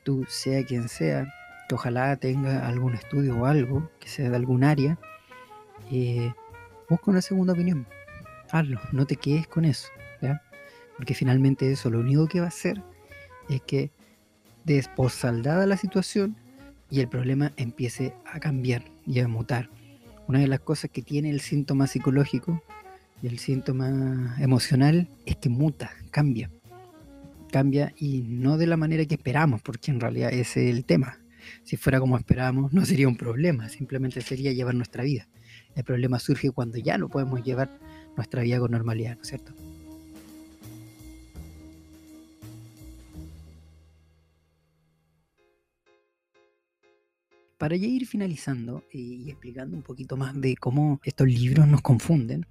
tú 0.04 0.26
sea 0.28 0.66
quien 0.66 0.88
sea, 0.88 1.32
que 1.68 1.76
ojalá 1.76 2.16
tenga 2.16 2.68
algún 2.68 2.94
estudio 2.94 3.38
o 3.38 3.46
algo 3.46 3.92
que 4.00 4.08
sea 4.08 4.30
de 4.30 4.36
algún 4.36 4.64
área, 4.64 4.98
eh, 5.92 6.34
busca 6.90 7.12
una 7.12 7.22
segunda 7.22 7.54
opinión 7.54 7.86
hazlo, 8.52 8.80
no 8.92 9.06
te 9.06 9.16
quedes 9.16 9.48
con 9.48 9.66
eso. 9.66 9.90
Porque 10.96 11.14
finalmente 11.14 11.72
eso 11.72 11.92
lo 11.92 12.00
único 12.00 12.28
que 12.28 12.40
va 12.40 12.46
a 12.46 12.50
hacer 12.50 12.82
es 13.50 13.62
que 13.62 13.92
des 14.68 14.90
por 14.90 15.12
saldada 15.12 15.66
la 15.66 15.78
situación 15.78 16.36
y 16.92 17.00
el 17.00 17.08
problema 17.08 17.54
empiece 17.56 18.14
a 18.26 18.40
cambiar 18.40 18.84
y 19.06 19.22
a 19.22 19.28
mutar. 19.28 19.70
Una 20.28 20.40
de 20.40 20.48
las 20.48 20.60
cosas 20.60 20.92
que 20.92 21.02
tiene 21.02 21.30
el 21.30 21.40
síntoma 21.40 21.88
psicológico 21.88 22.62
y 23.24 23.28
el 23.28 23.40
síntoma 23.40 24.36
emocional 24.40 25.08
es 25.26 25.38
que 25.38 25.48
muta, 25.48 25.92
cambia. 26.12 26.52
Cambia 27.50 27.94
y 27.98 28.24
no 28.24 28.58
de 28.58 28.68
la 28.68 28.76
manera 28.76 29.06
que 29.06 29.16
esperamos, 29.16 29.62
porque 29.62 29.90
en 29.90 30.02
realidad 30.02 30.34
ese 30.34 30.70
es 30.70 30.76
el 30.76 30.84
tema. 30.84 31.18
Si 31.64 31.78
fuera 31.78 32.02
como 32.02 32.18
esperábamos, 32.18 32.74
no 32.74 32.86
sería 32.86 33.08
un 33.08 33.16
problema, 33.16 33.70
simplemente 33.70 34.20
sería 34.20 34.52
llevar 34.52 34.76
nuestra 34.76 35.06
vida. 35.06 35.30
El 35.76 35.86
problema 35.86 36.20
surge 36.20 36.52
cuando 36.52 36.78
ya 36.78 36.98
no 36.98 37.08
podemos 37.08 37.42
llevar 37.42 37.70
nuestra 38.18 38.42
vida 38.42 38.60
con 38.60 38.72
normalidad, 38.72 39.16
¿no 39.16 39.22
es 39.22 39.30
cierto? 39.30 39.54
Para 47.68 47.76
ya 47.76 47.88
ir 47.88 48.08
finalizando 48.08 48.86
y 48.94 49.30
explicando 49.30 49.76
un 49.76 49.84
poquito 49.84 50.16
más 50.16 50.40
de 50.40 50.56
cómo 50.56 51.02
estos 51.04 51.28
libros 51.28 51.68
nos 51.68 51.82
confunden, 51.82 52.46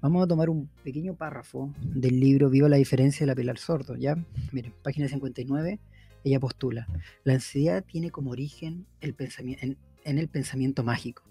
vamos 0.00 0.24
a 0.24 0.26
tomar 0.26 0.50
un 0.50 0.66
pequeño 0.82 1.14
párrafo 1.14 1.72
del 1.80 2.18
libro 2.18 2.50
Viva 2.50 2.68
la 2.68 2.74
diferencia 2.74 3.20
de 3.20 3.28
la 3.28 3.36
pilar 3.36 3.58
sordo, 3.58 3.94
¿ya? 3.94 4.16
Miren, 4.50 4.74
página 4.82 5.06
59, 5.06 5.78
ella 6.24 6.40
postula, 6.40 6.88
la 7.22 7.34
ansiedad 7.34 7.84
tiene 7.84 8.10
como 8.10 8.32
origen 8.32 8.88
el 9.00 9.14
pensamiento, 9.14 9.64
en, 10.02 10.18
el 10.18 10.26
pensamiento 10.26 10.82
mágico. 10.82 11.22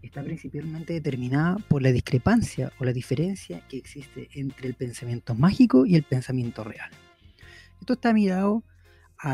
Está 0.00 0.22
principalmente 0.22 0.94
determinada 0.94 1.58
por 1.68 1.82
la 1.82 1.92
discrepancia 1.92 2.72
o 2.80 2.86
la 2.86 2.94
diferencia 2.94 3.68
que 3.68 3.76
existe 3.76 4.30
entre 4.32 4.68
el 4.68 4.76
pensamiento 4.76 5.34
mágico 5.34 5.84
y 5.84 5.94
el 5.94 6.04
pensamiento 6.04 6.64
real. 6.64 6.88
Esto 7.80 7.92
está 7.92 8.14
mirado 8.14 8.64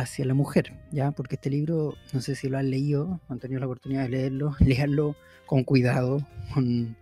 hacia 0.01 0.25
la 0.25 0.33
mujer, 0.33 0.73
¿ya? 0.91 1.11
Porque 1.11 1.35
este 1.35 1.51
libro, 1.51 1.95
no 2.15 2.23
sé 2.23 2.35
si 2.35 2.49
lo 2.49 2.57
han 2.57 2.71
leído, 2.71 3.21
han 3.29 3.39
tenido 3.39 3.61
la 3.61 3.67
oportunidad 3.67 4.05
de 4.05 4.09
leerlo, 4.09 4.57
leerlo 4.61 5.17
con 5.45 5.65
cuidado, 5.65 6.27
con, 6.55 6.97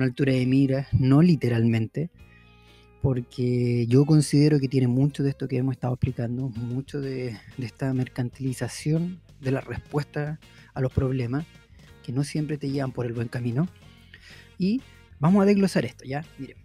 altura 0.00 0.32
de 0.32 0.46
mira, 0.46 0.88
no 0.92 1.22
literalmente, 1.22 2.10
porque 3.00 3.86
yo 3.86 4.04
considero 4.06 4.58
que 4.58 4.68
tiene 4.68 4.88
mucho 4.88 5.22
de 5.22 5.30
esto 5.30 5.46
que 5.46 5.58
hemos 5.58 5.74
estado 5.74 5.94
explicando, 5.94 6.48
mucho 6.48 7.00
de, 7.00 7.36
de 7.58 7.66
esta 7.66 7.92
mercantilización 7.92 9.20
de 9.40 9.52
la 9.52 9.60
respuesta 9.60 10.40
a 10.74 10.80
los 10.80 10.92
problemas, 10.92 11.44
que 12.02 12.10
no 12.10 12.24
siempre 12.24 12.58
te 12.58 12.70
llevan 12.70 12.90
por 12.90 13.06
el 13.06 13.12
buen 13.12 13.28
camino. 13.28 13.68
Y 14.58 14.82
vamos 15.20 15.42
a 15.42 15.46
desglosar 15.46 15.84
esto, 15.84 16.04
¿ya? 16.04 16.24
Miren. 16.38 16.56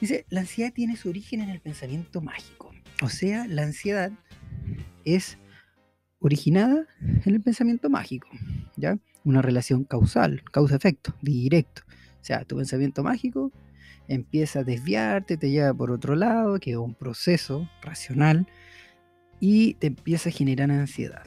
Dice, 0.00 0.26
la 0.28 0.40
ansiedad 0.40 0.72
tiene 0.74 0.96
su 0.96 1.08
origen 1.08 1.40
en 1.40 1.48
el 1.48 1.60
pensamiento 1.60 2.20
mágico. 2.20 2.72
O 3.02 3.08
sea, 3.08 3.46
la 3.46 3.62
ansiedad 3.62 4.12
es 5.04 5.38
originada 6.20 6.86
en 7.00 7.34
el 7.34 7.40
pensamiento 7.40 7.88
mágico, 7.90 8.28
¿ya? 8.76 8.98
Una 9.24 9.42
relación 9.42 9.84
causal, 9.84 10.42
causa-efecto, 10.50 11.14
directo. 11.22 11.82
O 12.20 12.24
sea, 12.24 12.44
tu 12.44 12.56
pensamiento 12.56 13.02
mágico 13.02 13.52
empieza 14.08 14.60
a 14.60 14.64
desviarte, 14.64 15.36
te 15.36 15.50
lleva 15.50 15.72
por 15.74 15.90
otro 15.90 16.16
lado, 16.16 16.58
que 16.58 16.72
es 16.72 16.76
un 16.76 16.94
proceso 16.94 17.68
racional, 17.82 18.46
y 19.40 19.74
te 19.74 19.88
empieza 19.88 20.30
a 20.30 20.32
generar 20.32 20.70
ansiedad. 20.70 21.24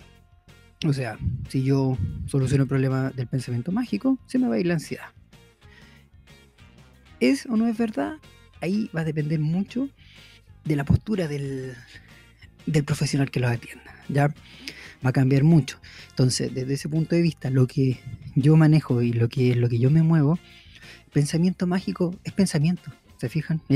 O 0.85 0.93
sea, 0.93 1.17
si 1.47 1.63
yo 1.63 1.97
soluciono 2.25 2.63
el 2.63 2.69
problema 2.69 3.11
del 3.11 3.27
pensamiento 3.27 3.71
mágico, 3.71 4.17
se 4.25 4.39
me 4.39 4.47
va 4.47 4.55
a 4.55 4.59
ir 4.59 4.65
la 4.65 4.73
ansiedad. 4.73 5.09
¿Es 7.19 7.45
o 7.45 7.55
no 7.55 7.67
es 7.67 7.77
verdad? 7.77 8.17
Ahí 8.61 8.89
va 8.95 9.01
a 9.01 9.05
depender 9.05 9.39
mucho 9.39 9.89
de 10.65 10.75
la 10.75 10.83
postura 10.83 11.27
del, 11.27 11.75
del 12.65 12.83
profesional 12.83 13.31
que 13.31 13.39
los 13.39 13.51
atienda. 13.51 13.93
¿ya? 14.09 14.27
Va 15.03 15.09
a 15.09 15.13
cambiar 15.13 15.43
mucho. 15.43 15.79
Entonces, 16.09 16.53
desde 16.53 16.73
ese 16.73 16.89
punto 16.89 17.15
de 17.15 17.21
vista, 17.21 17.49
lo 17.49 17.67
que 17.67 17.99
yo 18.35 18.55
manejo 18.55 19.01
y 19.01 19.13
lo 19.13 19.29
que, 19.29 19.55
lo 19.55 19.67
que 19.69 19.79
yo 19.79 19.89
me 19.89 20.03
muevo, 20.03 20.37
pensamiento 21.11 21.67
mágico 21.67 22.15
es 22.23 22.33
pensamiento. 22.33 22.91
¿Se 23.17 23.29
fijan? 23.29 23.61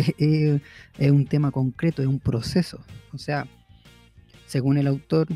Es, 0.98 1.12
un 1.12 1.26
tema 1.28 1.52
concreto, 1.52 2.02
es 2.02 2.08
un 2.08 2.20
proceso. 2.20 2.84
O 3.12 3.18
sea, 3.18 3.48
según 4.48 4.78
el 4.78 4.88
autor, 4.88 5.28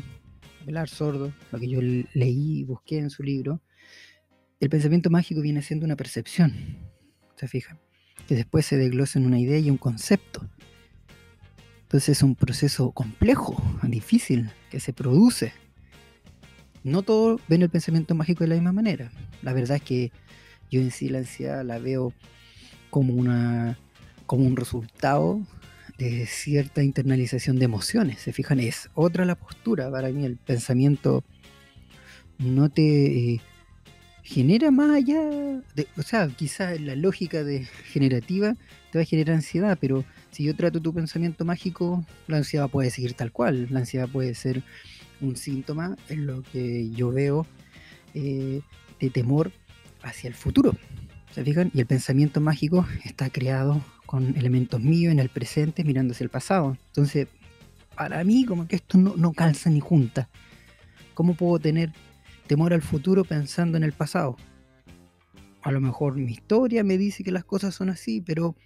Velar 0.66 0.88
Sordo, 0.88 1.32
lo 1.52 1.58
que 1.58 1.68
yo 1.68 1.80
leí 1.80 2.60
y 2.60 2.64
busqué 2.64 2.98
en 2.98 3.10
su 3.10 3.22
libro, 3.22 3.60
el 4.58 4.68
pensamiento 4.68 5.10
mágico 5.10 5.40
viene 5.40 5.62
siendo 5.62 5.86
una 5.86 5.96
percepción. 5.96 6.52
¿Se 7.36 7.48
fijan? 7.48 7.78
Que 8.26 8.34
después 8.34 8.66
se 8.66 8.76
desglosa 8.76 9.18
en 9.18 9.26
una 9.26 9.38
idea 9.38 9.58
y 9.58 9.70
un 9.70 9.78
concepto. 9.78 10.48
Entonces 11.90 12.18
es 12.18 12.22
un 12.22 12.36
proceso 12.36 12.92
complejo, 12.92 13.60
difícil, 13.82 14.52
que 14.70 14.78
se 14.78 14.92
produce. 14.92 15.52
No 16.84 17.02
todos 17.02 17.40
ven 17.48 17.62
el 17.62 17.68
pensamiento 17.68 18.14
mágico 18.14 18.44
de 18.44 18.50
la 18.50 18.54
misma 18.54 18.70
manera. 18.70 19.10
La 19.42 19.52
verdad 19.52 19.78
es 19.78 19.82
que 19.82 20.12
yo 20.70 20.80
en 20.80 20.92
sí 20.92 21.08
la 21.08 21.18
ansiedad 21.18 21.64
la 21.64 21.80
veo 21.80 22.12
como, 22.90 23.14
una, 23.14 23.76
como 24.26 24.46
un 24.46 24.54
resultado 24.54 25.40
de 25.98 26.26
cierta 26.26 26.84
internalización 26.84 27.58
de 27.58 27.64
emociones. 27.64 28.20
Se 28.20 28.32
fijan, 28.32 28.60
es 28.60 28.88
otra 28.94 29.24
la 29.24 29.34
postura 29.34 29.90
para 29.90 30.10
mí. 30.10 30.24
El 30.24 30.36
pensamiento 30.36 31.24
no 32.38 32.68
te 32.68 33.32
eh, 33.34 33.40
genera 34.22 34.70
más 34.70 34.90
allá, 34.90 35.20
de, 35.74 35.88
o 35.96 36.02
sea, 36.02 36.28
quizás 36.28 36.80
la 36.80 36.94
lógica 36.94 37.42
de 37.42 37.64
generativa 37.64 38.54
te 38.92 38.98
va 38.98 39.02
a 39.02 39.06
generar 39.06 39.34
ansiedad, 39.34 39.76
pero 39.80 40.04
si 40.30 40.44
yo 40.44 40.54
trato 40.54 40.80
tu 40.80 40.94
pensamiento 40.94 41.44
mágico, 41.44 42.04
la 42.26 42.38
ansiedad 42.38 42.68
puede 42.68 42.90
seguir 42.90 43.14
tal 43.14 43.32
cual. 43.32 43.68
La 43.70 43.80
ansiedad 43.80 44.08
puede 44.08 44.34
ser 44.34 44.62
un 45.20 45.36
síntoma 45.36 45.96
en 46.08 46.26
lo 46.26 46.42
que 46.42 46.90
yo 46.90 47.10
veo 47.10 47.46
eh, 48.14 48.62
de 49.00 49.10
temor 49.10 49.52
hacia 50.02 50.28
el 50.28 50.34
futuro. 50.34 50.76
¿Se 51.32 51.44
fijan? 51.44 51.70
Y 51.74 51.80
el 51.80 51.86
pensamiento 51.86 52.40
mágico 52.40 52.86
está 53.04 53.30
creado 53.30 53.82
con 54.06 54.36
elementos 54.36 54.80
míos 54.80 55.12
en 55.12 55.20
el 55.20 55.28
presente 55.28 55.84
mirando 55.84 56.12
hacia 56.12 56.24
el 56.24 56.30
pasado. 56.30 56.76
Entonces, 56.88 57.28
para 57.94 58.22
mí 58.24 58.44
como 58.44 58.66
que 58.66 58.76
esto 58.76 58.98
no, 58.98 59.14
no 59.16 59.32
calza 59.32 59.70
ni 59.70 59.80
junta. 59.80 60.28
¿Cómo 61.14 61.34
puedo 61.34 61.58
tener 61.58 61.92
temor 62.46 62.72
al 62.72 62.82
futuro 62.82 63.24
pensando 63.24 63.76
en 63.76 63.84
el 63.84 63.92
pasado? 63.92 64.36
A 65.62 65.70
lo 65.70 65.80
mejor 65.80 66.16
mi 66.16 66.32
historia 66.32 66.82
me 66.82 66.96
dice 66.96 67.22
que 67.22 67.30
las 67.30 67.44
cosas 67.44 67.74
son 67.74 67.90
así, 67.90 68.20
pero 68.20 68.56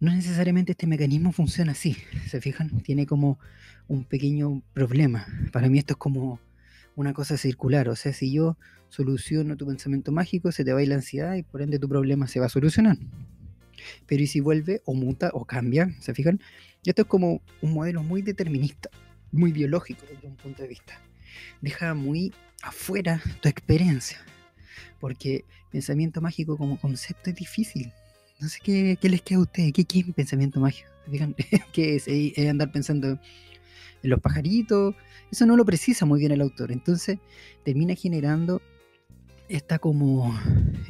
no 0.00 0.14
necesariamente 0.14 0.72
este 0.72 0.86
mecanismo 0.86 1.32
funciona 1.32 1.72
así, 1.72 1.96
¿se 2.28 2.40
fijan? 2.40 2.82
Tiene 2.82 3.06
como 3.06 3.38
un 3.88 4.04
pequeño 4.04 4.62
problema. 4.72 5.26
Para 5.52 5.68
mí 5.68 5.78
esto 5.78 5.94
es 5.94 5.98
como 5.98 6.40
una 6.96 7.12
cosa 7.12 7.36
circular, 7.36 7.88
o 7.88 7.96
sea, 7.96 8.12
si 8.12 8.32
yo 8.32 8.56
soluciono 8.88 9.56
tu 9.56 9.66
pensamiento 9.66 10.12
mágico, 10.12 10.52
se 10.52 10.64
te 10.64 10.72
va 10.72 10.80
a 10.80 10.82
ir 10.82 10.88
la 10.88 10.96
ansiedad 10.96 11.34
y 11.34 11.42
por 11.42 11.62
ende 11.62 11.78
tu 11.78 11.88
problema 11.88 12.26
se 12.26 12.40
va 12.40 12.46
a 12.46 12.50
solucionar. 12.50 12.98
Pero 14.06 14.22
y 14.22 14.26
si 14.26 14.40
vuelve 14.40 14.82
o 14.84 14.94
muta 14.94 15.30
o 15.32 15.44
cambia, 15.44 15.94
¿se 16.00 16.14
fijan? 16.14 16.40
Esto 16.84 17.02
es 17.02 17.08
como 17.08 17.42
un 17.62 17.72
modelo 17.72 18.02
muy 18.02 18.22
determinista, 18.22 18.90
muy 19.32 19.52
biológico 19.52 20.02
desde 20.10 20.26
un 20.26 20.36
punto 20.36 20.62
de 20.62 20.68
vista. 20.68 20.94
Deja 21.60 21.94
muy 21.94 22.32
afuera 22.62 23.20
tu 23.40 23.48
experiencia, 23.48 24.18
porque 25.00 25.44
pensamiento 25.70 26.20
mágico 26.20 26.56
como 26.56 26.78
concepto 26.78 27.30
es 27.30 27.36
difícil, 27.36 27.92
no 28.40 28.48
sé 28.48 28.58
qué, 28.62 28.98
les 29.02 29.22
queda 29.22 29.38
a 29.38 29.42
ustedes, 29.42 29.72
qué, 29.72 29.84
qué 29.84 30.00
es 30.00 30.14
pensamiento 30.14 30.60
mágico. 30.60 30.88
¿Qué 31.72 31.96
es? 31.96 32.04
¿Es 32.08 32.48
andar 32.48 32.72
pensando 32.72 33.18
en 34.02 34.10
los 34.10 34.20
pajaritos? 34.20 34.94
Eso 35.30 35.46
no 35.46 35.56
lo 35.56 35.64
precisa 35.64 36.04
muy 36.04 36.20
bien 36.20 36.32
el 36.32 36.40
autor. 36.40 36.72
Entonces 36.72 37.18
termina 37.64 37.94
generando 37.94 38.60
esta 39.48 39.78
como 39.78 40.38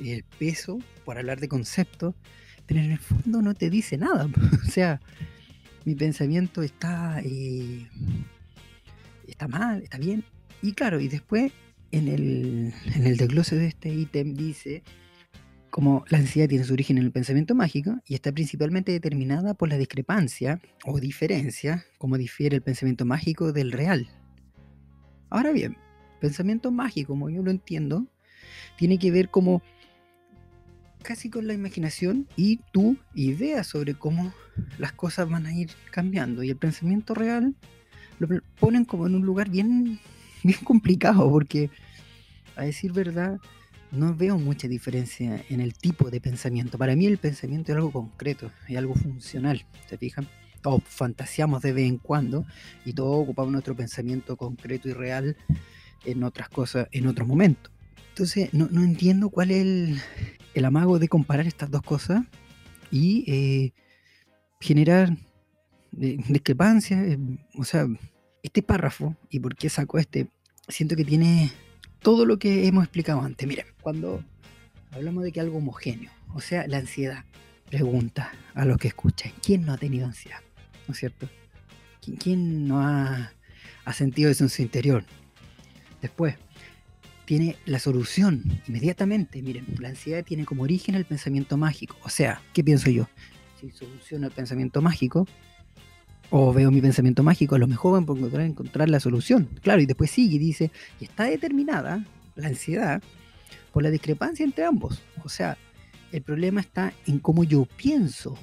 el 0.03 0.25
peso 0.39 0.79
por 1.05 1.19
hablar 1.19 1.41
de 1.41 1.49
conceptos, 1.49 2.15
pero 2.67 2.81
en 2.81 2.93
el 2.93 2.99
fondo 2.99 3.43
no 3.43 3.55
te 3.55 3.71
dice 3.71 3.97
nada. 3.99 4.29
O 4.67 4.71
sea, 4.71 5.01
mi 5.85 5.95
pensamiento 5.95 6.63
está, 6.63 7.21
eh, 7.25 7.87
está 9.29 9.47
mal, 9.47 9.83
está 9.83 9.99
bien. 9.99 10.25
Y 10.63 10.73
claro, 10.73 11.01
y 11.01 11.09
después 11.09 11.53
en 11.93 12.09
el, 12.09 12.75
en 12.95 13.07
el 13.07 13.17
desglose 13.17 13.57
de 13.57 13.69
este 13.69 13.91
ítem 13.91 14.35
dice 14.35 14.83
como 15.71 16.05
la 16.09 16.19
ansiedad 16.19 16.49
tiene 16.49 16.65
su 16.65 16.73
origen 16.73 16.99
en 16.99 17.05
el 17.05 17.13
pensamiento 17.13 17.55
mágico 17.55 17.99
y 18.07 18.15
está 18.15 18.33
principalmente 18.33 18.93
determinada 18.93 19.55
por 19.55 19.69
la 19.69 19.77
discrepancia 19.77 20.61
o 20.85 21.01
diferencia, 21.01 21.85
como 21.99 22.17
difiere 22.17 22.57
el 22.57 22.63
pensamiento 22.63 23.05
mágico 23.05 23.53
del 23.53 23.73
real. 23.73 24.09
Ahora 25.29 25.53
bien, 25.53 25.77
pensamiento 26.21 26.71
mágico, 26.71 27.13
como 27.13 27.31
yo 27.31 27.43
lo 27.43 27.51
entiendo, 27.51 28.07
tiene 28.77 28.99
que 28.99 29.11
ver 29.11 29.29
como 29.29 29.63
casi 31.03 31.31
con 31.31 31.47
la 31.47 31.55
imaginación 31.55 32.27
y 32.37 32.59
tu 32.73 32.97
idea 33.15 33.63
sobre 33.63 33.95
cómo 33.95 34.33
las 34.79 34.93
cosas 34.93 35.29
van 35.29 35.47
a 35.47 35.55
ir 35.55 35.71
cambiando. 35.91 36.43
Y 36.43 36.51
el 36.51 36.57
pensamiento 36.57 37.15
real 37.15 37.55
lo 38.19 38.29
ponen 38.59 38.85
como 38.85 39.07
en 39.07 39.15
un 39.15 39.25
lugar 39.25 39.49
bien, 39.51 40.01
bien 40.43 40.59
complicado, 40.65 41.31
porque 41.31 41.71
a 42.57 42.65
decir 42.65 42.93
verdad, 42.93 43.39
no 43.91 44.15
veo 44.15 44.39
mucha 44.39 44.69
diferencia 44.69 45.45
en 45.49 45.61
el 45.61 45.75
tipo 45.75 46.11
de 46.11 46.21
pensamiento. 46.21 46.79
Para 46.79 46.97
mí 46.97 47.07
el 47.07 47.19
pensamiento 47.19 47.73
es 47.73 47.77
algo 47.77 47.93
concreto, 47.93 48.51
es 48.69 48.77
algo 48.77 48.95
funcional, 48.95 49.67
¿se 49.89 49.97
fijan? 49.99 50.29
Todos 50.63 50.83
fantaseamos 50.85 51.63
de 51.63 51.73
vez 51.73 51.89
en 51.89 51.99
cuando 51.99 52.45
y 52.85 52.93
todos 52.93 53.23
ocupamos 53.23 53.53
nuestro 53.53 53.77
pensamiento 53.77 54.37
concreto 54.37 54.89
y 54.89 54.93
real 54.93 55.37
en 56.05 56.23
otras 56.23 56.49
cosas 56.49 56.89
en 56.93 57.07
otro 57.07 57.27
momento. 57.27 57.71
Entonces, 58.09 58.53
no, 58.55 58.67
entiendo 58.83 59.29
cuál 59.29 59.51
es 59.51 60.03
el, 60.55 60.65
amago 60.65 60.99
de 60.99 61.09
comparar 61.09 61.47
estas 61.47 61.71
dos 61.71 61.83
cosas 61.83 62.25
y 62.91 63.25
eh, 63.31 63.73
generar 64.59 65.17
eh, 66.01 66.17
discrepancias. 66.29 67.07
Eh, 67.07 67.19
o 67.55 67.65
sea, 67.65 67.87
este 68.43 68.63
párrafo, 68.63 69.15
y 69.29 69.41
por 69.41 69.55
qué 69.55 69.69
saco 69.69 69.99
este, 69.99 70.31
siento 70.69 70.97
que 70.97 71.05
tiene 71.05 71.53
todo 72.07 72.25
lo 72.25 72.39
que 72.39 72.69
hemos 72.69 72.85
explicado 72.85 73.21
antes. 73.21 73.49
Miren, 73.49 73.67
cuando 73.81 74.23
hablamos 74.93 75.25
de 75.25 75.33
que 75.33 75.41
algo 75.41 75.59
homogéneo, 75.59 76.13
o 76.35 76.41
sea, 76.41 76.65
la 76.69 76.79
ansiedad, 76.79 77.25
pregunta 77.69 78.31
a 78.55 78.65
los 78.65 78.79
que 78.79 78.87
escuchan, 78.87 79.33
¿quién 79.43 79.67
no 79.67 79.73
ha 79.73 79.77
tenido 79.77 80.07
ansiedad? 80.07 80.39
¿No 80.87 80.93
es 80.93 81.01
cierto? 81.01 81.29
¿Quién, 82.21 82.69
no 82.69 82.81
ha, 82.81 83.33
sentido 83.93 84.31
eso 84.31 84.45
en 84.45 84.51
su 84.51 84.63
interior? 84.63 85.03
Después, 86.01 86.37
tiene 87.25 87.57
la 87.65 87.81
solución 87.81 88.63
inmediatamente. 88.69 89.43
Miren, 89.43 89.67
la 89.81 89.89
ansiedad 89.89 90.23
tiene 90.25 90.45
como 90.45 90.63
origen 90.63 90.95
el 90.95 91.07
pensamiento 91.07 91.57
mágico. 91.57 91.97
O 92.05 92.09
sea, 92.09 92.41
¿qué 92.53 92.63
pienso 92.63 92.89
yo? 92.89 93.09
Si 93.61 93.73
soluciono 93.73 94.29
el 94.29 94.33
pensamiento 94.33 94.81
mágico, 94.81 95.27
o 96.31 96.53
veo 96.53 96.71
mi 96.71 96.81
pensamiento 96.81 97.23
mágico, 97.23 97.55
a 97.55 97.59
lo 97.59 97.67
mejor 97.67 97.97
a 97.97 98.03
encontrar, 98.03 98.43
encontrar 98.43 98.89
la 98.89 99.01
solución. 99.01 99.49
Claro, 99.63 99.81
y 99.81 99.87
después 99.87 100.11
sigue 100.11 100.37
y 100.37 100.39
dice, 100.39 100.71
y 101.01 101.05
está 101.05 101.25
determinada 101.25 102.05
la 102.35 102.49
ansiedad 102.49 103.03
por 103.73 103.83
la 103.83 103.91
discrepancia 103.91 104.45
entre 104.45 104.65
ambos. 104.65 105.03
O 105.25 105.29
sea, 105.29 105.57
el 106.13 106.23
problema 106.23 106.61
está 106.61 106.93
en 107.07 107.19
cómo 107.19 107.45
yo 107.45 107.67
pienso. 107.77 108.37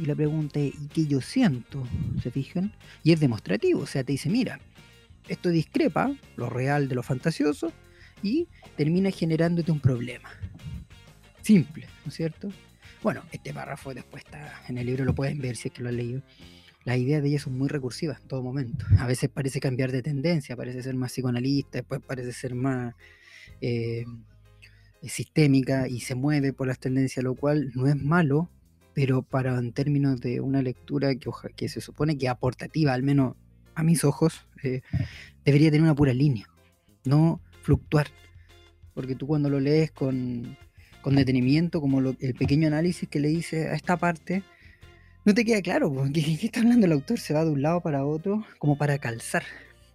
Y 0.00 0.06
la 0.06 0.14
pregunta 0.14 0.60
es, 0.60 0.74
¿y 0.74 0.86
qué 0.88 1.06
yo 1.06 1.20
siento? 1.20 1.82
¿Se 2.22 2.30
fijan? 2.30 2.72
Y 3.02 3.12
es 3.12 3.20
demostrativo, 3.20 3.80
o 3.80 3.86
sea, 3.86 4.04
te 4.04 4.12
dice, 4.12 4.30
mira, 4.30 4.60
esto 5.26 5.48
discrepa 5.48 6.14
lo 6.36 6.48
real 6.48 6.88
de 6.88 6.94
lo 6.94 7.02
fantasioso 7.02 7.72
y 8.22 8.46
termina 8.76 9.10
generándote 9.10 9.72
un 9.72 9.80
problema. 9.80 10.30
Simple, 11.42 11.86
¿no 12.04 12.10
es 12.10 12.14
cierto? 12.14 12.50
Bueno, 13.02 13.22
este 13.30 13.54
párrafo 13.54 13.94
después 13.94 14.24
está 14.24 14.62
en 14.68 14.76
el 14.76 14.86
libro, 14.86 15.04
lo 15.04 15.14
pueden 15.14 15.38
ver 15.38 15.56
si 15.56 15.68
es 15.68 15.74
que 15.74 15.82
lo 15.82 15.88
han 15.88 15.96
leído. 15.96 16.22
Las 16.84 16.98
ideas 16.98 17.22
de 17.22 17.28
ella 17.28 17.38
son 17.38 17.56
muy 17.56 17.68
recursivas 17.68 18.20
en 18.20 18.28
todo 18.28 18.42
momento. 18.42 18.84
A 18.98 19.06
veces 19.06 19.28
parece 19.28 19.60
cambiar 19.60 19.92
de 19.92 20.02
tendencia, 20.02 20.56
parece 20.56 20.82
ser 20.82 20.94
más 20.94 21.12
psicoanalista, 21.12 21.78
después 21.78 22.00
parece 22.04 22.32
ser 22.32 22.54
más 22.54 22.94
eh, 23.60 24.04
sistémica 25.02 25.88
y 25.88 26.00
se 26.00 26.16
mueve 26.16 26.52
por 26.52 26.66
las 26.66 26.80
tendencias, 26.80 27.22
lo 27.22 27.34
cual 27.34 27.70
no 27.74 27.86
es 27.86 27.96
malo, 27.96 28.50
pero 28.94 29.22
para 29.22 29.56
en 29.58 29.72
términos 29.72 30.20
de 30.20 30.40
una 30.40 30.60
lectura 30.60 31.14
que, 31.14 31.68
se 31.68 31.80
supone 31.80 32.18
que 32.18 32.28
aportativa, 32.28 32.94
al 32.94 33.04
menos 33.04 33.36
a 33.76 33.84
mis 33.84 34.02
ojos, 34.02 34.46
eh, 34.64 34.82
debería 35.44 35.70
tener 35.70 35.82
una 35.84 35.94
pura 35.94 36.12
línea, 36.12 36.48
no 37.04 37.40
fluctuar. 37.62 38.08
Porque 38.94 39.14
tú 39.14 39.28
cuando 39.28 39.48
lo 39.48 39.60
lees 39.60 39.92
con, 39.92 40.56
con 41.02 41.16
detenimiento, 41.16 41.80
como 41.80 42.00
el 42.00 42.34
pequeño 42.34 42.68
análisis 42.68 43.08
que 43.08 43.20
le 43.20 43.30
hice 43.30 43.68
a 43.68 43.74
esta 43.74 43.96
parte, 43.96 44.42
no 45.24 45.34
te 45.34 45.44
queda 45.44 45.60
claro, 45.60 45.92
porque 45.92 46.22
¿qué 46.40 46.46
está 46.46 46.60
hablando 46.60 46.86
el 46.86 46.92
autor? 46.92 47.18
Se 47.18 47.34
va 47.34 47.44
de 47.44 47.50
un 47.50 47.60
lado 47.60 47.80
para 47.80 48.04
otro 48.04 48.46
como 48.58 48.78
para 48.78 48.98
calzar. 48.98 49.44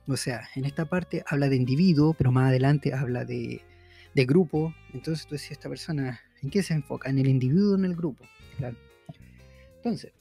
O 0.08 0.18
sea, 0.18 0.50
en 0.56 0.66
esta 0.66 0.86
parte 0.86 1.24
habla 1.28 1.50
de 1.50 1.56
individuo, 1.56 2.14
pero 2.14 2.32
más 2.32 2.50
adelante 2.50 2.94
habla 2.94 3.26
de, 3.26 3.62
grupo. 4.16 4.76
Entonces 4.94 5.26
tú 5.26 5.36
decías, 5.36 5.54
esta 5.54 5.70
persona, 5.70 6.22
¿en 6.42 6.50
qué 6.50 6.62
se 6.62 6.74
enfoca? 6.74 7.10
¿En 7.10 7.18
el 7.18 7.28
individuo 7.28 7.72
o 7.72 7.76
en 7.76 7.86
el 7.86 7.96
grupo? 7.96 8.26
Claro. 8.58 8.78
Entonces, 9.78 10.12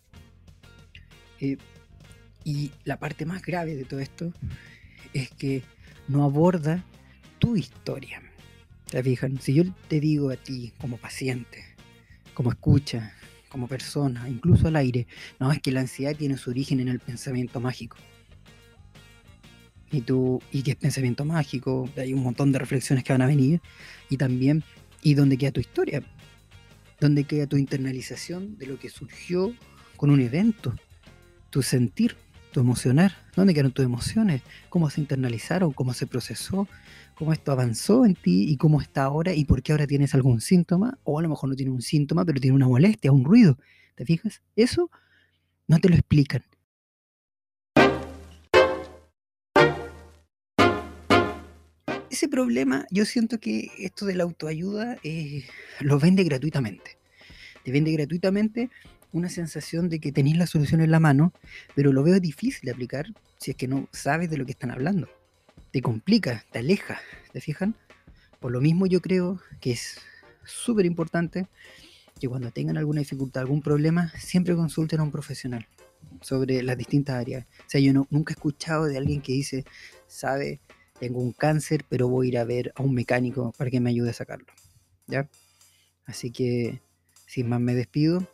eh, 1.40 1.58
y 2.44 2.70
la 2.84 2.98
parte 2.98 3.26
más 3.26 3.42
grave 3.42 3.76
de 3.76 3.84
todo 3.84 4.00
esto 4.00 4.32
es 5.12 5.30
que 5.30 5.62
no 6.08 6.24
aborda 6.24 6.84
tu 7.38 7.56
historia. 7.56 8.22
¿Te 8.92 9.02
fijan? 9.02 9.40
Si 9.40 9.54
yo 9.54 9.64
te 9.88 10.00
digo 10.00 10.28
a 10.28 10.36
ti 10.36 10.70
como 10.78 10.98
paciente, 10.98 11.64
como 12.34 12.50
escucha, 12.50 13.14
como 13.48 13.66
persona, 13.66 14.28
incluso 14.28 14.68
al 14.68 14.76
aire, 14.76 15.06
no, 15.40 15.50
es 15.50 15.62
que 15.62 15.72
la 15.72 15.80
ansiedad 15.80 16.14
tiene 16.14 16.36
su 16.36 16.50
origen 16.50 16.78
en 16.78 16.88
el 16.88 17.00
pensamiento 17.00 17.58
mágico. 17.58 17.96
Y 19.90 20.02
tú, 20.02 20.42
y 20.52 20.62
que 20.62 20.72
es 20.72 20.76
pensamiento 20.76 21.24
mágico, 21.24 21.88
hay 21.96 22.12
un 22.12 22.22
montón 22.22 22.52
de 22.52 22.58
reflexiones 22.58 23.02
que 23.02 23.14
van 23.14 23.22
a 23.22 23.26
venir, 23.26 23.62
y 24.10 24.18
también, 24.18 24.62
¿y 25.02 25.14
dónde 25.14 25.38
queda 25.38 25.52
tu 25.52 25.60
historia? 25.60 26.02
¿Dónde 27.00 27.24
queda 27.24 27.46
tu 27.46 27.56
internalización 27.56 28.58
de 28.58 28.66
lo 28.66 28.78
que 28.78 28.90
surgió 28.90 29.54
con 29.96 30.10
un 30.10 30.20
evento? 30.20 30.74
Tu 31.48 31.62
sentir, 31.62 32.14
tu 32.52 32.60
emocionar, 32.60 33.16
dónde 33.34 33.54
quedaron 33.54 33.72
tus 33.72 33.84
emociones, 33.84 34.42
cómo 34.68 34.90
se 34.90 35.00
internalizaron, 35.00 35.72
cómo 35.72 35.94
se 35.94 36.06
procesó, 36.06 36.68
cómo 37.14 37.32
esto 37.32 37.50
avanzó 37.50 38.06
en 38.06 38.14
ti 38.14 38.50
y 38.50 38.56
cómo 38.56 38.80
está 38.80 39.04
ahora 39.04 39.34
y 39.34 39.44
por 39.44 39.62
qué 39.62 39.72
ahora 39.72 39.86
tienes 39.86 40.14
algún 40.14 40.40
síntoma, 40.40 40.98
o 41.02 41.18
a 41.18 41.22
lo 41.22 41.28
mejor 41.28 41.48
no 41.48 41.56
tiene 41.56 41.72
un 41.72 41.82
síntoma, 41.82 42.24
pero 42.24 42.40
tiene 42.40 42.54
una 42.54 42.68
molestia, 42.68 43.10
un 43.10 43.24
ruido. 43.24 43.58
¿Te 43.94 44.04
fijas? 44.04 44.42
Eso 44.54 44.90
no 45.66 45.78
te 45.78 45.88
lo 45.88 45.96
explican. 45.96 46.44
Ese 52.10 52.28
problema, 52.28 52.86
yo 52.90 53.06
siento 53.06 53.40
que 53.40 53.70
esto 53.78 54.04
de 54.04 54.14
la 54.14 54.24
autoayuda 54.24 54.98
eh, 55.02 55.44
lo 55.80 55.98
vende 55.98 56.22
gratuitamente. 56.24 56.98
Te 57.64 57.72
vende 57.72 57.92
gratuitamente 57.92 58.70
una 59.12 59.28
sensación 59.28 59.88
de 59.88 60.00
que 60.00 60.12
tenéis 60.12 60.36
la 60.36 60.46
solución 60.46 60.80
en 60.80 60.90
la 60.90 61.00
mano, 61.00 61.32
pero 61.74 61.92
lo 61.92 62.02
veo 62.02 62.18
difícil 62.20 62.62
de 62.64 62.72
aplicar 62.72 63.06
si 63.38 63.50
es 63.50 63.56
que 63.56 63.68
no 63.68 63.88
sabes 63.92 64.30
de 64.30 64.38
lo 64.38 64.46
que 64.46 64.52
están 64.52 64.70
hablando 64.70 65.08
te 65.72 65.80
complica, 65.80 66.44
te 66.52 66.60
aleja, 66.60 67.00
¿te 67.32 67.40
fijan? 67.40 67.74
Por 68.38 68.52
lo 68.52 68.60
mismo 68.60 68.86
yo 68.86 69.00
creo 69.00 69.40
que 69.60 69.72
es 69.72 69.98
súper 70.44 70.84
importante 70.84 71.46
que 72.20 72.28
cuando 72.28 72.50
tengan 72.50 72.76
alguna 72.76 73.00
dificultad, 73.00 73.40
algún 73.40 73.62
problema, 73.62 74.12
siempre 74.18 74.54
consulten 74.54 75.00
a 75.00 75.02
un 75.02 75.10
profesional 75.10 75.66
sobre 76.20 76.62
las 76.62 76.76
distintas 76.76 77.16
áreas. 77.16 77.46
O 77.60 77.70
sea, 77.70 77.80
yo 77.80 77.92
nunca 78.10 78.32
he 78.32 78.36
escuchado 78.36 78.84
de 78.84 78.98
alguien 78.98 79.22
que 79.22 79.32
dice, 79.32 79.64
sabe, 80.06 80.60
tengo 81.00 81.20
un 81.20 81.32
cáncer, 81.32 81.84
pero 81.88 82.06
voy 82.06 82.26
a 82.26 82.28
ir 82.28 82.38
a 82.38 82.44
ver 82.44 82.72
a 82.76 82.82
un 82.82 82.94
mecánico 82.94 83.52
para 83.56 83.70
que 83.70 83.80
me 83.80 83.90
ayude 83.90 84.10
a 84.10 84.14
sacarlo. 84.14 84.46
¿Ya? 85.06 85.28
Así 86.04 86.30
que, 86.30 86.82
sin 87.26 87.48
más, 87.48 87.60
me 87.60 87.74
despido 87.74 88.28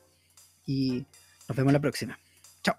y 0.68 1.04
nos 1.48 1.56
vemos 1.56 1.72
la 1.72 1.80
próxima. 1.80 2.18
Chao. 2.62 2.76